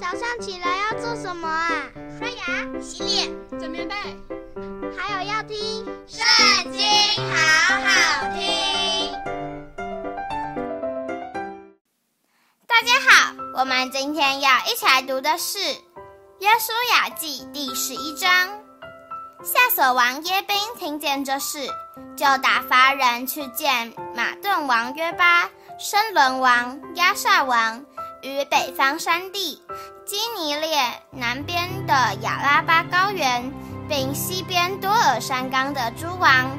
[0.00, 1.70] 早上起来要做什么啊？
[2.18, 3.94] 刷牙、洗脸、整棉被，
[4.96, 6.80] 还有要听《圣经》，
[7.18, 7.34] 好
[7.80, 9.12] 好听。
[12.66, 15.58] 大家好，我们今天要一起来读的是
[16.40, 18.30] 《约书亚记》第十一章。
[19.44, 21.66] 夏所王耶宾听见这事，
[22.16, 27.84] 就打发人去见马顿王约巴、申伦王押萨王。
[28.22, 29.60] 与北方山地、
[30.06, 30.78] 基尼列
[31.10, 31.92] 南边的
[32.22, 33.52] 亚拉巴高原，
[33.88, 36.56] 并西边多尔山冈的诸王，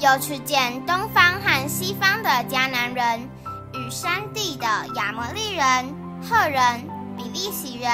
[0.00, 3.28] 又去见东方和西方的迦南人，
[3.74, 7.90] 与山地的亚摩利人、赫人、比利洗人、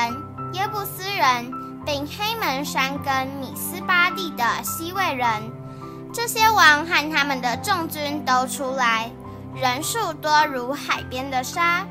[0.53, 1.51] 耶布斯人，
[1.85, 5.27] 并黑门山跟米斯巴地的西魏人。
[6.15, 9.11] 这些王和他们的众军都出来，
[9.57, 11.85] 人数多如海边的沙。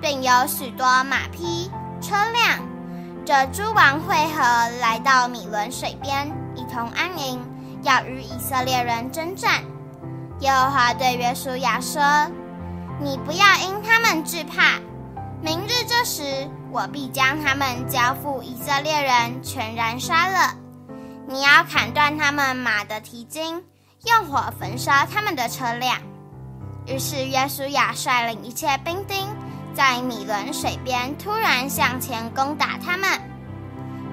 [0.00, 2.58] 并有许多马匹、车辆。
[3.24, 4.42] 这诸王会合，
[4.80, 7.40] 来到米伦水边，一同安营，
[7.82, 9.62] 要与以色列人争战。
[10.40, 12.02] 耶和华对约书亚说
[12.98, 14.80] ：“你不要因他们惧怕。
[15.42, 20.54] 明日这时，我必将他们交付以色列人，全然杀了。
[21.28, 23.62] 你要砍断他们马的蹄筋，
[24.06, 25.98] 用火焚烧他们的车辆。”
[26.86, 29.28] 于是约书亚率领一切兵丁。
[29.80, 33.08] 在米伦水边突然向前攻打他们，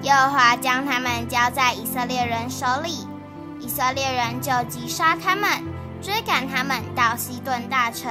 [0.00, 3.06] 耶和华将他们交在以色列人手里，
[3.60, 5.62] 以色列人就击杀他们，
[6.00, 8.10] 追赶他们到西顿大城，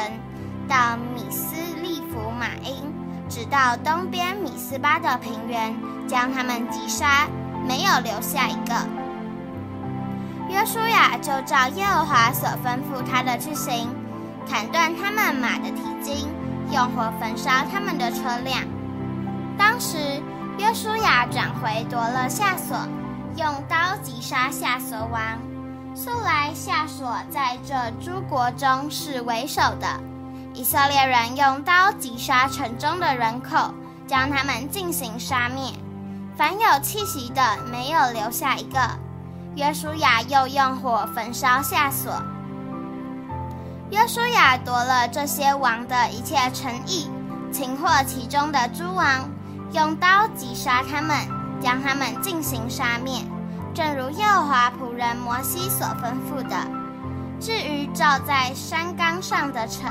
[0.68, 2.94] 到米斯利弗马因，
[3.28, 5.76] 直到东边米斯巴的平原，
[6.08, 7.28] 将他们击杀，
[7.68, 8.76] 没有留下一个。
[10.48, 13.90] 约书亚就照耶和华所吩咐他的去行，
[14.48, 16.37] 砍断他们马的蹄筋。
[16.72, 18.62] 用火焚烧他们的车辆。
[19.58, 19.98] 当时
[20.58, 22.78] 约书亚转回夺了夏所，
[23.36, 25.22] 用刀击杀夏所王。
[25.95, 29.88] 素来夏所在这诸国中是为首的。
[30.54, 33.73] 以色列人用刀击杀城中的人口，
[34.05, 35.73] 将他们进行杀灭，
[36.36, 37.42] 凡有气息的
[37.72, 38.80] 没有留下一个。
[39.55, 42.11] 约书亚又用火焚烧夏所。
[43.89, 47.09] 约书亚夺了这些王的一切城邑，
[47.53, 49.30] 擒获其中的诸王，
[49.71, 51.15] 用刀击杀他们，
[51.61, 53.21] 将他们进行杀灭，
[53.73, 56.58] 正如耶和华仆人摩西所吩咐的。
[57.39, 59.89] 至于造在山冈上的城，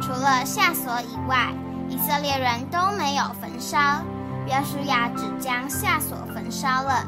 [0.00, 1.52] 除了夏琐以外，
[1.88, 3.78] 以色列人都没有焚烧。
[4.46, 7.04] 约书亚只将夏琐焚烧了。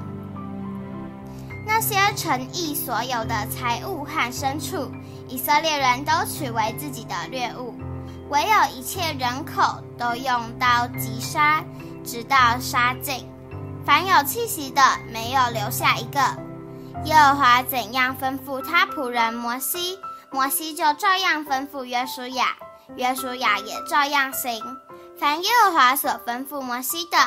[1.67, 4.91] 那些诚意所有的财物和牲畜，
[5.29, 7.75] 以色列人都取为自己的掠物，
[8.29, 11.65] 唯有一切人口都用刀击杀，
[12.05, 13.27] 直到杀尽。
[13.85, 14.83] 凡有气息的，
[15.13, 16.21] 没有留下一个。
[17.05, 19.99] 耶和华怎样吩咐他仆人摩西，
[20.31, 22.57] 摩西就照样吩咐约书亚，
[22.97, 24.63] 约书亚也照样行。
[25.19, 27.19] 凡耶和华所吩咐摩西的，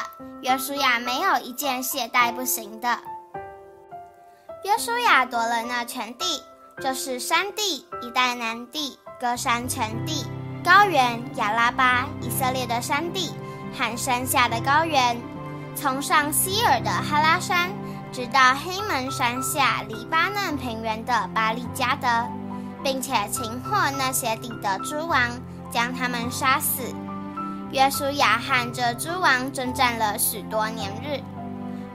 [0.41, 2.99] 约书亚没有一件懈怠不行的。
[4.67, 6.43] 约书亚夺了那全地，
[6.83, 10.25] 就是山地、一带南地、歌山全地、
[10.61, 13.31] 高原、亚拉巴、以色列的山地
[13.73, 15.15] 和山下的高原，
[15.73, 17.71] 从上希尔的哈拉山，
[18.11, 22.09] 直到黑门山下黎巴嫩平原的巴力加德，
[22.83, 25.17] 并且擒获那些地的诸王，
[25.71, 26.93] 将他们杀死。
[27.71, 31.23] 约书亚和这诸王征战了许多年日，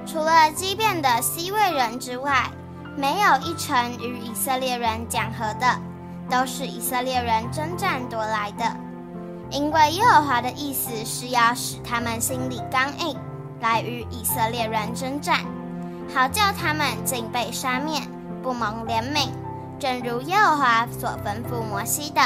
[0.07, 2.51] 除了基遍的西魏人之外。
[2.97, 5.79] 没有一城与以色列人讲和的，
[6.31, 8.65] 都是以色列人征战夺来的。
[9.51, 13.17] 因为耶和华的意思是要使他们心里刚硬，
[13.61, 15.41] 来与以色列人征战，
[16.15, 18.01] 好叫他们尽被杀灭，
[18.43, 19.29] 不蒙怜悯，
[19.79, 22.21] 正如耶和华所吩咐摩西的。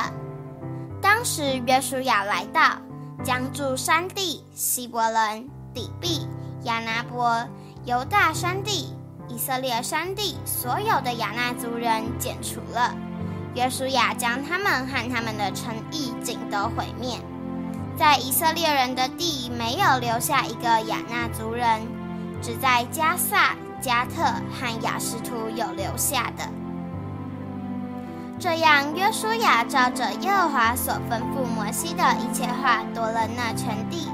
[1.00, 2.76] 当时约书亚来到，
[3.24, 6.28] 将住山地、希伯伦、底璧、
[6.64, 7.44] 亚拿伯、
[7.84, 8.94] 犹大山地。
[9.28, 12.94] 以色列山地所有的亚衲族人剪除了，
[13.54, 17.18] 约书亚将他们和他们的城邑尽都毁灭，
[17.98, 21.82] 在以色列人的地没有留下一个亚衲族人，
[22.40, 26.48] 只在加萨、迦特和亚实突有留下的。
[28.38, 34.08] 这样，约书亚照着耶和华所吩咐摩西的一切话，夺了那全地。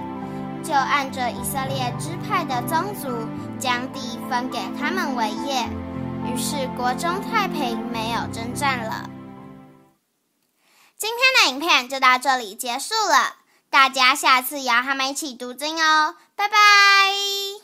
[0.62, 3.08] 就按着以色列支派的宗族，
[3.62, 5.68] 将地分给他们为业。
[6.26, 9.08] 于是国中太平，没有征战了。
[10.98, 13.36] 今天的影片就到这里结束了，
[13.70, 17.61] 大家下次也要和我们一起读经哦，拜拜。